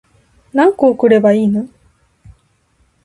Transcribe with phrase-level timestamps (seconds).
[0.51, 1.69] 何個送ればいいの